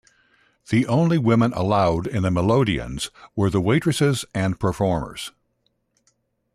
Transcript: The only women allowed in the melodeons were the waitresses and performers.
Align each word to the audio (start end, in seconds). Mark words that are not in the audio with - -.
The 0.71 0.87
only 0.87 1.19
women 1.19 1.53
allowed 1.53 2.07
in 2.07 2.23
the 2.23 2.31
melodeons 2.31 3.11
were 3.35 3.51
the 3.51 3.61
waitresses 3.61 4.25
and 4.33 4.59
performers. 4.59 5.31